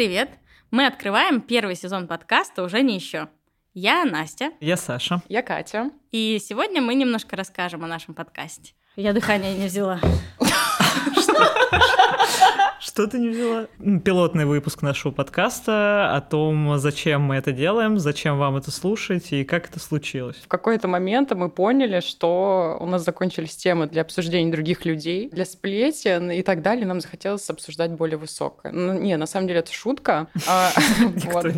Привет! 0.00 0.30
Мы 0.70 0.86
открываем 0.86 1.42
первый 1.42 1.76
сезон 1.76 2.08
подкаста 2.08 2.62
«Уже 2.62 2.80
не 2.80 2.94
еще». 2.94 3.28
Я 3.74 4.06
Настя. 4.06 4.52
Я 4.58 4.78
Саша. 4.78 5.20
Я 5.28 5.42
Катя. 5.42 5.90
И 6.10 6.40
сегодня 6.42 6.80
мы 6.80 6.94
немножко 6.94 7.36
расскажем 7.36 7.84
о 7.84 7.86
нашем 7.86 8.14
подкасте. 8.14 8.72
Я 8.96 9.12
дыхание 9.12 9.54
не 9.54 9.66
взяла. 9.66 10.00
Что 12.80 13.06
ты 13.06 13.18
не 13.18 13.28
взяла? 13.28 13.66
Пилотный 14.02 14.46
выпуск 14.46 14.80
нашего 14.80 15.12
подкаста 15.12 16.16
о 16.16 16.22
том, 16.22 16.78
зачем 16.78 17.20
мы 17.20 17.36
это 17.36 17.52
делаем, 17.52 17.98
зачем 17.98 18.38
вам 18.38 18.56
это 18.56 18.70
слушать 18.70 19.32
и 19.32 19.44
как 19.44 19.68
это 19.68 19.78
случилось. 19.78 20.36
В 20.36 20.48
какой-то 20.48 20.88
момент 20.88 21.30
мы 21.32 21.50
поняли, 21.50 22.00
что 22.00 22.78
у 22.80 22.86
нас 22.86 23.04
закончились 23.04 23.54
темы 23.54 23.86
для 23.86 24.00
обсуждения 24.00 24.50
других 24.50 24.86
людей, 24.86 25.28
для 25.28 25.44
сплетен 25.44 26.30
и 26.30 26.40
так 26.40 26.62
далее. 26.62 26.86
Нам 26.86 27.02
захотелось 27.02 27.50
обсуждать 27.50 27.90
более 27.90 28.16
высокое. 28.16 28.72
Ну, 28.72 28.98
не, 28.98 29.18
на 29.18 29.26
самом 29.26 29.46
деле 29.46 29.60
это 29.60 29.72
шутка. 29.72 30.28
А, 30.48 30.72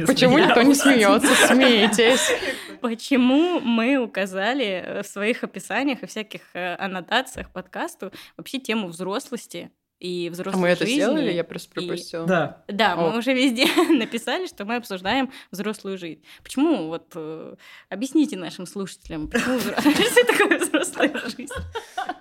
почему 0.07 0.39
никто 0.39 0.61
не 0.63 0.75
смеется? 0.75 1.35
Смеетесь. 1.47 2.33
Почему 2.81 3.61
мы 3.61 3.97
указали 3.97 5.01
в 5.03 5.07
своих 5.07 5.45
описаниях 5.45 6.03
и 6.03 6.07
всяких 6.07 6.43
э, 6.53 6.75
аннотациях 6.75 7.51
подкасту 7.51 8.13
вообще 8.37 8.59
тему 8.59 8.89
взрослости 8.89 9.71
и 10.03 10.31
взрослой 10.31 10.59
а 10.59 10.63
мы 10.63 10.69
это 10.69 10.85
жизни. 10.85 11.01
сделали? 11.01 11.33
Я 11.33 11.45
просто 11.45 11.71
пропустила. 11.71 12.25
И... 12.25 12.27
Да. 12.27 12.63
Да, 12.67 12.95
О. 12.95 12.97
мы 13.13 13.19
уже 13.19 13.33
везде 13.33 13.67
написали, 13.91 14.47
что 14.49 14.65
мы 14.65 14.77
обсуждаем 14.77 15.31
взрослую 15.53 15.97
жизнь. 15.97 16.21
Почему? 16.43 16.89
Вот 16.89 17.07
э, 17.15 17.55
объясните 17.89 18.37
нашим 18.37 18.67
слушателям, 18.67 19.29
почему 19.29 19.61
такое? 20.27 20.59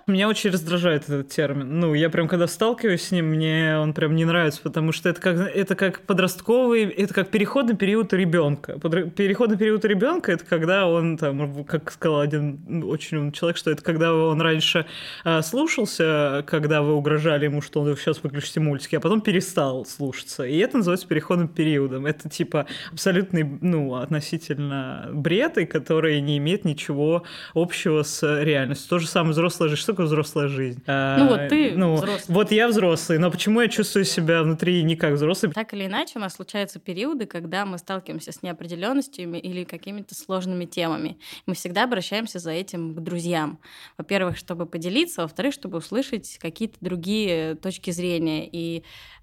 Меня 0.06 0.28
очень 0.28 0.50
раздражает 0.50 1.04
этот 1.04 1.28
термин. 1.28 1.78
Ну, 1.78 1.94
я 1.94 2.10
прям 2.10 2.26
когда 2.26 2.48
сталкиваюсь 2.48 3.02
с 3.02 3.10
ним, 3.12 3.26
мне 3.26 3.78
он 3.78 3.94
прям 3.94 4.16
не 4.16 4.24
нравится, 4.24 4.60
потому 4.62 4.90
что 4.90 5.08
это 5.08 5.20
как, 5.20 5.36
это 5.38 5.76
как 5.76 6.00
подростковый, 6.00 6.84
это 6.84 7.14
как 7.14 7.28
переходный 7.28 7.76
период 7.76 8.12
ребенка. 8.12 8.78
Переходный 8.80 9.56
период 9.56 9.84
ребенка 9.84 10.32
это 10.32 10.44
когда 10.44 10.88
он, 10.88 11.16
там, 11.18 11.64
как 11.64 11.92
сказал 11.92 12.20
один 12.20 12.82
очень 12.84 13.18
умный 13.18 13.32
человек, 13.32 13.56
что 13.56 13.70
это 13.70 13.82
когда 13.82 14.12
он 14.14 14.40
раньше 14.40 14.86
э, 15.24 15.40
слушался, 15.42 16.44
когда 16.48 16.82
вы 16.82 16.94
угрожали 16.94 17.44
ему, 17.44 17.62
что 17.62 17.80
он 17.80 17.96
сейчас 17.96 18.22
выключите 18.24 18.58
мультики, 18.58 18.96
а 18.96 19.00
потом 19.00 19.20
перестал 19.20 19.84
слушаться. 19.84 20.42
И 20.42 20.58
это 20.58 20.78
называется 20.78 21.06
переходным 21.06 21.46
периодом. 21.46 22.06
Это 22.06 22.28
типа 22.28 22.66
абсолютный, 22.90 23.44
ну, 23.60 23.94
относительно 23.94 25.08
бред, 25.12 25.58
и 25.58 25.66
который 25.66 26.20
не 26.20 26.38
имеет 26.38 26.64
ничего 26.64 27.22
общего 27.54 28.02
с 28.02 28.42
реальностью. 28.42 28.88
То 28.88 28.98
же 28.98 29.06
самое 29.06 29.32
взрослая 29.32 29.68
жизнь. 29.68 29.91
Такое 29.92 30.06
взрослая 30.06 30.48
жизнь? 30.48 30.82
А, 30.86 31.18
ну 31.18 31.28
вот 31.28 31.48
ты 31.48 31.72
ну, 31.76 31.94
взрослый. 31.96 32.34
Вот 32.34 32.50
я 32.50 32.68
взрослый, 32.68 33.18
но 33.18 33.30
почему 33.30 33.60
я 33.60 33.68
чувствую 33.68 34.04
себя 34.04 34.42
внутри 34.42 34.82
не 34.82 34.96
как 34.96 35.14
взрослый? 35.14 35.52
Так 35.52 35.74
или 35.74 35.86
иначе, 35.86 36.14
у 36.16 36.18
нас 36.18 36.34
случаются 36.34 36.78
периоды, 36.78 37.26
когда 37.26 37.66
мы 37.66 37.76
сталкиваемся 37.76 38.32
с 38.32 38.42
неопределенностями 38.42 39.36
или 39.36 39.64
какими-то 39.64 40.14
сложными 40.14 40.64
темами. 40.64 41.18
Мы 41.46 41.54
всегда 41.54 41.84
обращаемся 41.84 42.38
за 42.38 42.52
этим 42.52 42.94
к 42.94 43.00
друзьям. 43.00 43.58
Во-первых, 43.98 44.38
чтобы 44.38 44.64
поделиться, 44.64 45.22
во-вторых, 45.22 45.52
чтобы 45.52 45.78
услышать 45.78 46.38
какие-то 46.40 46.76
другие 46.80 47.54
точки 47.56 47.90
зрения 47.90 48.48
и 48.50 48.82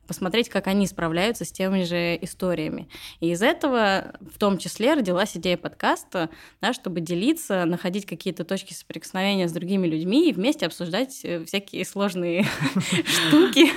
посмотреть, 0.09 0.49
как 0.49 0.65
они 0.65 0.87
справляются 0.87 1.45
с 1.45 1.51
теми 1.51 1.83
же 1.83 2.17
историями. 2.19 2.89
И 3.19 3.29
из 3.29 3.43
этого 3.43 4.15
в 4.21 4.39
том 4.39 4.57
числе 4.57 4.95
родилась 4.95 5.37
идея 5.37 5.55
подкаста, 5.55 6.31
да, 6.61 6.73
чтобы 6.73 6.99
делиться, 6.99 7.63
находить 7.65 8.07
какие-то 8.07 8.43
точки 8.43 8.73
соприкосновения 8.73 9.47
с 9.47 9.51
другими 9.51 9.85
людьми 9.85 10.27
и 10.27 10.33
вмесете 10.33 10.65
обсуждать 10.65 11.19
э, 11.23 11.45
всякие 11.45 11.85
сложные 11.85 12.43
штуки, 13.05 13.69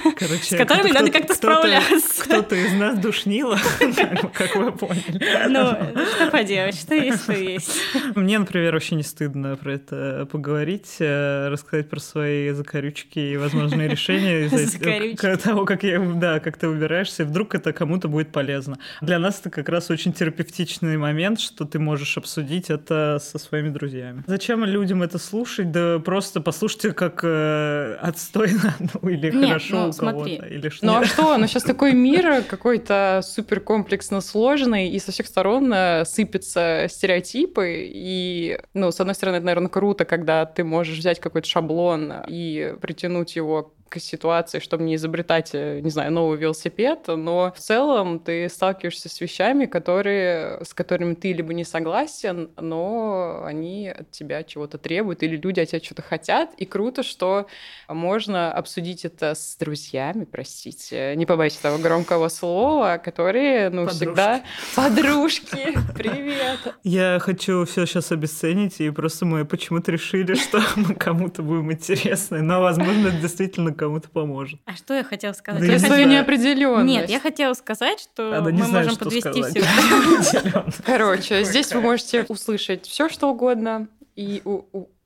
с 0.42 0.56
которыми 0.56 0.91
надо 0.91 1.10
как-то 1.10 1.34
справляться. 1.34 2.25
Кто-то 2.25 2.56
из 2.56 2.72
нас 2.72 2.98
душнило, 2.98 3.59
как 4.32 4.56
вы 4.56 4.72
поняли. 4.72 5.48
Ну, 5.48 6.06
что 6.06 6.31
поделать, 6.31 6.81
что 6.81 6.94
есть, 6.94 7.26
то 7.26 7.34
есть. 7.34 7.78
Мне, 8.15 8.38
например, 8.38 8.72
вообще 8.72 8.94
не 8.94 9.03
стыдно 9.03 9.54
про 9.56 9.75
это 9.75 10.26
поговорить, 10.32 10.97
э, 10.98 11.48
рассказать 11.48 11.91
про 11.91 12.00
свои 12.00 12.53
закорючки 12.53 13.19
и 13.19 13.37
возможные 13.37 13.87
решения 13.87 14.47
из-за 14.47 15.37
того, 15.42 15.66
как 15.66 15.82
я 15.82 16.00
да, 16.22 16.38
как 16.38 16.56
ты 16.56 16.69
выбираешься, 16.69 17.25
и 17.25 17.27
вдруг 17.27 17.56
это 17.56 17.72
кому-то 17.72 18.06
будет 18.06 18.31
полезно. 18.31 18.78
Для 19.00 19.19
нас 19.19 19.41
это 19.41 19.50
как 19.50 19.69
раз 19.69 19.91
очень 19.91 20.12
терапевтичный 20.12 20.97
момент, 20.97 21.41
что 21.41 21.65
ты 21.65 21.81
можешь 21.81 22.16
обсудить 22.16 22.71
это 22.71 23.19
со 23.21 23.38
своими 23.38 23.71
друзьями. 23.71 24.22
Зачем 24.28 24.65
людям 24.65 25.03
это 25.03 25.19
слушать? 25.19 25.72
Да 25.72 25.99
просто 25.99 26.41
послушайте, 26.41 26.93
как 26.93 27.25
э, 27.25 27.97
отстойно 28.00 28.72
ну, 29.03 29.09
или 29.09 29.33
Нет, 29.33 29.49
хорошо 29.49 29.77
ну, 29.77 29.88
у 29.88 29.93
кого-то. 29.93 30.47
Или 30.47 30.69
что. 30.69 30.87
Ну 30.87 30.94
а 30.94 31.05
что? 31.05 31.37
Ну 31.37 31.49
сейчас 31.49 31.65
такой 31.65 31.93
мир 31.93 32.44
какой-то 32.44 33.21
супер 33.25 33.59
комплексно 33.59 34.21
сложный, 34.21 34.91
и 34.91 35.00
со 35.00 35.10
всех 35.10 35.27
сторон 35.27 35.72
э, 35.75 36.04
сыпятся 36.04 36.87
стереотипы, 36.89 37.91
и, 37.93 38.60
ну, 38.75 38.93
с 38.93 39.00
одной 39.00 39.16
стороны, 39.16 39.39
это, 39.39 39.47
наверное, 39.47 39.71
круто, 39.71 40.04
когда 40.04 40.47
ты 40.47 40.62
можешь 40.62 40.99
взять 40.99 41.19
какой-то 41.19 41.49
шаблон 41.49 42.12
и 42.28 42.77
притянуть 42.81 43.34
его 43.34 43.75
к 43.92 44.00
ситуации, 44.00 44.58
чтобы 44.58 44.84
не 44.84 44.94
изобретать, 44.94 45.50
э, 45.53 45.80
не 45.80 45.91
знаю, 45.91 46.12
новый 46.12 46.38
велосипед, 46.38 47.00
но 47.08 47.53
в 47.54 47.60
целом 47.60 48.19
ты 48.20 48.48
сталкиваешься 48.48 49.10
с 49.10 49.20
вещами, 49.20 49.66
которые, 49.66 50.64
с 50.64 50.72
которыми 50.72 51.12
ты 51.12 51.34
либо 51.34 51.53
не 51.53 51.64
согласен, 51.64 52.50
но 52.58 53.42
они 53.44 53.88
от 53.88 54.10
тебя 54.10 54.44
чего-то 54.44 54.78
требуют, 54.78 55.22
или 55.22 55.36
люди 55.36 55.60
от 55.60 55.69
тебя 55.69 55.82
что-то 55.82 56.00
хотят, 56.00 56.54
и 56.56 56.64
круто, 56.64 57.03
что 57.03 57.47
можно 57.86 58.50
обсудить 58.50 59.04
это 59.04 59.34
с 59.34 59.56
друзьями, 59.56 60.24
простите, 60.24 61.14
не 61.16 61.26
побоюсь 61.26 61.59
этого 61.59 61.76
громкого 61.76 62.28
слова, 62.28 62.97
которые, 62.97 63.69
ну, 63.69 63.84
Подружки. 63.84 63.97
всегда 63.97 64.42
подружки. 64.74 65.78
Привет. 65.94 66.74
Я 66.82 67.19
хочу 67.20 67.66
все 67.66 67.84
сейчас 67.84 68.10
обесценить, 68.10 68.80
и 68.80 68.88
просто 68.88 69.26
мы 69.26 69.44
почему-то 69.44 69.92
решили, 69.92 70.34
что 70.34 70.62
мы 70.76 70.94
кому-то 70.94 71.42
будем 71.42 71.72
интересны, 71.72 72.41
но, 72.41 72.62
возможно, 72.62 73.09
это 73.09 73.19
действительно 73.19 73.74
кому-то 73.82 74.09
поможет. 74.09 74.60
А 74.65 74.75
что 74.76 74.94
я 74.94 75.03
хотела 75.03 75.32
сказать? 75.32 75.60
Да 75.60 75.72
я 75.72 75.78
хотела... 75.78 76.04
неопределенность. 76.04 76.87
Нет, 76.87 77.10
я 77.10 77.19
хотела 77.19 77.53
сказать, 77.54 77.98
что 77.98 78.37
Она 78.37 78.50
мы 78.50 78.62
знает, 78.62 78.87
можем 78.87 78.97
подвести 78.97 79.43
все. 79.43 80.65
Короче, 80.87 81.43
здесь 81.43 81.72
вы 81.72 81.81
можете 81.81 82.25
услышать 82.28 82.87
все, 82.87 83.09
что 83.09 83.31
угодно, 83.31 83.88
и 84.15 84.41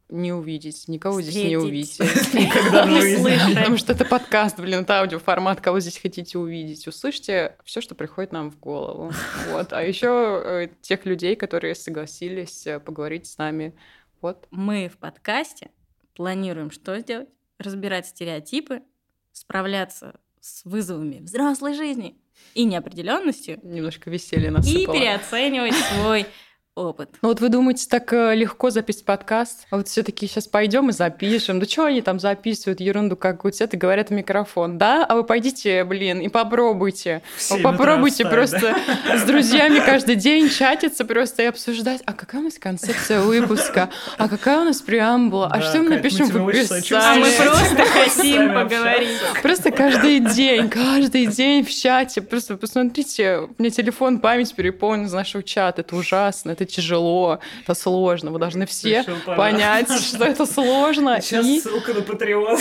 не 0.09 0.33
увидеть, 0.33 0.87
никого 0.89 1.19
Встретить. 1.19 1.41
здесь 1.41 1.51
не 1.51 1.57
увидите. 1.57 2.05
Никогда. 2.39 3.61
Потому 3.61 3.77
что 3.77 3.93
это 3.93 4.05
подкаст, 4.05 4.61
блин, 4.61 4.81
это 4.83 5.01
аудиоформат, 5.01 5.61
кого 5.61 5.81
здесь 5.81 5.99
хотите 5.99 6.39
увидеть. 6.39 6.87
Услышьте 6.87 7.57
все, 7.65 7.81
что 7.81 7.95
приходит 7.95 8.31
нам 8.31 8.53
в 8.53 8.61
голову. 8.61 9.11
Вот. 9.51 9.73
А 9.73 9.83
еще 9.83 10.43
э, 10.45 10.69
тех 10.81 11.07
людей, 11.07 11.35
которые 11.35 11.75
согласились 11.75 12.67
э, 12.69 12.79
поговорить 12.79 13.27
с 13.27 13.39
нами. 13.39 13.75
Вот. 14.21 14.47
Мы 14.51 14.89
в 14.89 14.99
подкасте 14.99 15.71
планируем 16.15 16.71
что 16.71 16.99
сделать? 17.01 17.29
Разбирать 17.59 18.07
стереотипы, 18.07 18.83
справляться 19.33 20.19
с 20.41 20.65
вызовами 20.65 21.19
взрослой 21.19 21.75
жизни 21.75 22.17
и 22.55 22.65
неопределенностью. 22.65 23.59
Немножко 23.63 24.11
веселья 24.11 24.51
насыпало. 24.51 24.95
И 24.95 24.99
переоценивать 24.99 25.75
свой 25.75 26.27
опыт. 26.77 27.09
Ну 27.23 27.31
вот 27.31 27.41
вы 27.41 27.49
думаете, 27.49 27.87
так 27.89 28.13
э, 28.13 28.35
легко 28.35 28.71
записать 28.71 29.05
подкаст, 29.05 29.67
а 29.71 29.79
вот 29.79 29.89
все 29.89 30.03
таки 30.03 30.29
сейчас 30.29 30.47
пойдем 30.47 30.91
и 30.91 30.93
запишем. 30.93 31.59
Да 31.59 31.67
что 31.67 31.87
они 31.87 32.03
там 32.03 32.21
записывают 32.21 32.81
ерунду 32.81 33.17
какую-то, 33.17 33.65
это 33.65 33.77
говорят 33.77 34.11
в 34.11 34.13
микрофон. 34.13 34.79
Да, 34.79 35.05
а 35.05 35.17
вы 35.17 35.25
пойдите, 35.25 35.85
блин, 35.85 36.21
и 36.21 36.29
попробуйте. 36.29 37.23
Вы 37.51 37.61
попробуйте 37.61 38.25
встать, 38.25 38.33
просто 38.33 38.77
да? 39.09 39.19
с 39.19 39.23
друзьями 39.25 39.81
каждый 39.85 40.17
день 40.17 40.51
чатиться 40.51 41.05
просто 41.05 41.43
и 41.43 41.47
обсуждать, 41.47 42.03
а 42.05 42.13
какая 42.13 42.43
у 42.43 42.45
нас 42.45 42.59
концепция 42.59 43.21
выпуска, 43.21 43.89
а 44.19 44.29
какая 44.29 44.61
у 44.61 44.65
нас 44.65 44.83
преамбула, 44.83 45.49
а 45.51 45.63
что 45.63 45.79
мы 45.79 45.89
напишем 45.89 46.29
в 46.29 46.49
описании. 46.49 46.95
А 46.95 47.15
мы 47.17 47.31
просто 47.31 47.77
хотим 48.33 48.55
поговорить. 48.55 49.19
Просто 49.43 49.71
каждый 49.71 50.21
день, 50.21 50.69
каждый 50.69 51.27
день 51.27 51.65
в 51.65 51.71
чате. 51.71 52.23
Просто 52.23 52.57
посмотрите, 52.57 53.39
у 53.39 53.55
меня 53.59 53.71
телефон, 53.71 54.21
память 54.21 54.55
переполнена 54.55 55.07
из 55.07 55.13
нашего 55.13 55.43
чата. 55.43 55.83
Это 55.83 55.97
ужасно, 55.97 56.53
это 56.53 56.65
тяжело, 56.65 57.41
это 57.63 57.75
сложно. 57.75 58.31
Вы 58.31 58.39
должны 58.39 58.67
все 58.67 59.05
понять, 59.27 59.91
что 59.91 60.25
это 60.25 60.47
сложно. 60.47 61.21
Сейчас 61.21 61.45
и... 61.47 61.61
ссылка 61.61 61.93
на 61.95 61.99
Patreon. 61.99 62.59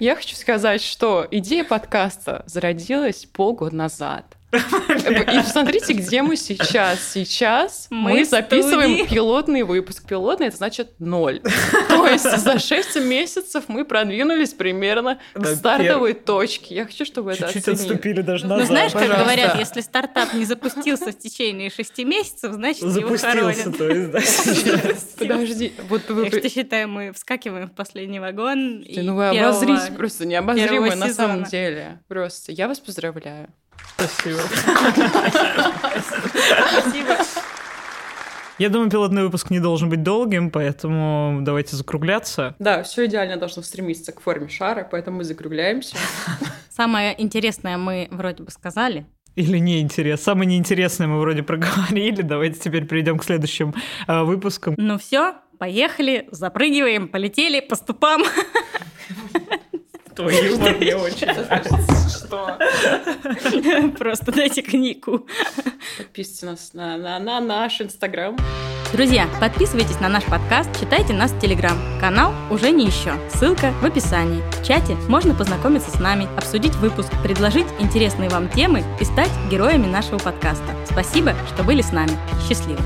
Я 0.00 0.16
хочу 0.16 0.36
сказать, 0.36 0.82
что 0.82 1.26
идея 1.30 1.64
подкаста 1.64 2.44
зародилась 2.46 3.26
полгода 3.26 3.74
назад. 3.74 4.37
И 4.50 5.38
посмотрите, 5.42 5.92
где 5.92 6.22
мы 6.22 6.36
сейчас. 6.36 7.00
Сейчас 7.12 7.86
мы, 7.90 8.24
записываем 8.24 8.96
студии. 8.96 9.14
пилотный 9.14 9.62
выпуск. 9.62 10.06
Пилотный 10.08 10.46
это 10.46 10.56
значит 10.56 10.92
ноль. 10.98 11.40
То 11.88 12.06
есть 12.06 12.24
за 12.38 12.58
6 12.58 12.96
месяцев 13.02 13.64
мы 13.68 13.84
продвинулись 13.84 14.54
примерно 14.54 15.18
к 15.34 15.44
стартовой 15.46 16.14
точке. 16.14 16.74
Я 16.76 16.86
хочу, 16.86 17.04
чтобы 17.04 17.32
это 17.32 17.44
Чуть-чуть 17.52 17.68
отступили 17.68 18.22
даже 18.22 18.46
Ну, 18.46 18.54
назад. 18.54 18.68
знаешь, 18.68 18.92
как 18.92 19.06
говорят, 19.18 19.58
если 19.58 19.80
стартап 19.82 20.32
не 20.32 20.44
запустился 20.46 21.12
в 21.12 21.18
течение 21.18 21.70
шести 21.70 22.04
месяцев, 22.04 22.52
значит, 22.54 22.82
его 22.82 22.90
Запустился, 22.92 23.26
хоронят. 23.30 23.78
то 23.78 23.88
есть. 23.90 25.18
Подожди, 25.18 25.72
вот 25.90 26.08
вы... 26.08 26.30
Так 26.30 26.40
что, 26.40 26.48
считаю, 26.48 26.88
мы 26.88 27.12
вскакиваем 27.12 27.68
в 27.68 27.72
последний 27.72 28.20
вагон. 28.20 28.82
Ну 28.88 29.14
вы 29.14 29.28
обозрите, 29.28 29.92
просто 29.92 30.24
необозримые 30.26 30.94
на 30.94 31.12
самом 31.12 31.44
деле. 31.44 32.00
Просто 32.08 32.52
я 32.52 32.66
вас 32.68 32.80
поздравляю. 32.80 33.48
Спасибо. 33.96 34.40
Спасибо. 36.80 37.16
Я 38.58 38.70
думаю, 38.70 38.90
пилотный 38.90 39.22
выпуск 39.22 39.50
не 39.50 39.60
должен 39.60 39.88
быть 39.88 40.02
долгим, 40.02 40.50
поэтому 40.50 41.38
давайте 41.42 41.76
закругляться. 41.76 42.56
Да, 42.58 42.82
все 42.82 43.06
идеально 43.06 43.36
должно 43.36 43.62
стремиться 43.62 44.10
к 44.10 44.20
форме 44.20 44.48
шара, 44.48 44.86
поэтому 44.90 45.18
мы 45.18 45.24
закругляемся. 45.24 45.96
Самое 46.68 47.20
интересное 47.22 47.76
мы 47.76 48.08
вроде 48.10 48.42
бы 48.42 48.50
сказали. 48.50 49.06
Или 49.36 49.58
неинтересно. 49.58 50.24
Самое 50.24 50.50
неинтересное 50.50 51.06
мы 51.06 51.20
вроде 51.20 51.44
проговорили. 51.44 52.22
Давайте 52.22 52.58
теперь 52.58 52.84
перейдем 52.86 53.18
к 53.18 53.24
следующим 53.24 53.72
э, 54.08 54.22
выпускам. 54.24 54.74
Ну 54.76 54.98
все, 54.98 55.34
поехали, 55.58 56.26
запрыгиваем, 56.32 57.06
полетели 57.06 57.60
по 57.60 57.76
ступам. 57.76 58.24
Твой 60.18 60.48
юмор 60.48 60.74
мне 60.74 60.96
очень 60.96 61.28
Что? 62.08 62.58
Просто 63.96 64.32
дайте 64.32 64.62
книгу. 64.62 65.28
Подписывайтесь 65.96 66.42
нас 66.42 66.70
на, 66.72 66.96
на, 66.96 67.20
на 67.20 67.40
наш 67.40 67.80
инстаграм. 67.80 68.36
Друзья, 68.92 69.28
подписывайтесь 69.40 70.00
на 70.00 70.08
наш 70.08 70.24
подкаст, 70.24 70.70
читайте 70.80 71.12
нас 71.12 71.30
в 71.30 71.38
Телеграм. 71.38 71.78
Канал 72.00 72.34
уже 72.50 72.72
не 72.72 72.86
еще. 72.86 73.12
Ссылка 73.32 73.72
в 73.80 73.84
описании. 73.84 74.42
В 74.60 74.66
чате 74.66 74.96
можно 75.08 75.34
познакомиться 75.34 75.92
с 75.92 76.00
нами, 76.00 76.26
обсудить 76.36 76.74
выпуск, 76.76 77.12
предложить 77.22 77.66
интересные 77.78 78.28
вам 78.28 78.48
темы 78.48 78.82
и 79.00 79.04
стать 79.04 79.30
героями 79.48 79.86
нашего 79.86 80.18
подкаста. 80.18 80.74
Спасибо, 80.90 81.36
что 81.54 81.62
были 81.62 81.80
с 81.80 81.92
нами. 81.92 82.18
Счастливо! 82.48 82.80